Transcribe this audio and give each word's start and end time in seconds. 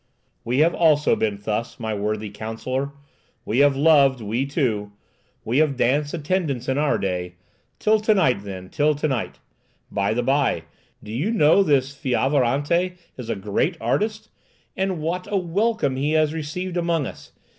"We 0.43 0.57
have 0.61 0.73
also 0.73 1.15
been 1.15 1.39
thus, 1.43 1.79
my 1.79 1.93
worthy 1.93 2.31
counsellor! 2.31 2.89
We 3.45 3.59
have 3.59 3.75
loved—we 3.75 4.47
too! 4.47 4.93
We 5.45 5.59
have 5.59 5.77
danced 5.77 6.15
attendance 6.15 6.67
in 6.67 6.79
our 6.79 6.97
day! 6.97 7.35
Till 7.77 7.99
to 7.99 8.15
night, 8.15 8.41
then, 8.43 8.69
till 8.71 8.95
to 8.95 9.07
night! 9.07 9.37
By 9.91 10.15
the 10.15 10.23
bye, 10.23 10.63
do 11.03 11.11
you 11.11 11.29
know 11.29 11.61
this 11.61 11.95
Fiovaranti 11.95 12.97
is 13.15 13.29
a 13.29 13.35
great 13.35 13.77
artist? 13.79 14.29
And 14.75 14.97
what 15.03 15.27
a 15.31 15.37
welcome 15.37 15.97
he 15.97 16.13
has 16.13 16.33
received 16.33 16.77
among 16.77 17.05
us! 17.05 17.33